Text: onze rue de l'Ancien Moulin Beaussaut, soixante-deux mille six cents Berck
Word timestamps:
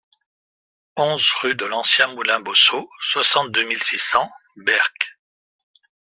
onze 0.97 1.29
rue 1.43 1.53
de 1.53 1.63
l'Ancien 1.67 2.07
Moulin 2.07 2.39
Beaussaut, 2.39 2.89
soixante-deux 3.03 3.67
mille 3.67 3.83
six 3.83 3.99
cents 3.99 4.31
Berck 4.55 5.19